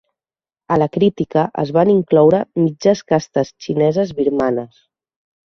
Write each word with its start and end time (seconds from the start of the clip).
A 0.75 0.77
la 0.83 0.87
crítica 0.95 1.43
es 1.65 1.73
van 1.75 1.91
incloure 1.93 2.39
mitges 2.63 3.05
castes 3.13 3.55
xineses-birmanes. 3.67 4.83